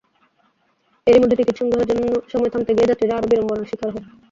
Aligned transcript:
এরই 1.07 1.21
মধ্যে 1.21 1.37
টিকিট 1.39 1.55
সংগ্রহের 1.59 1.89
সময় 2.31 2.51
থামতে 2.53 2.71
গিয়ে 2.75 2.89
যাত্রীরা 2.89 3.15
আরও 3.17 3.29
বিড়ম্বনার 3.31 3.69
শিকার 3.71 3.89
হয়। 3.93 4.05